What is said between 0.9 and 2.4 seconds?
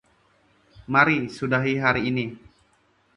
Mari sudahi hari ini.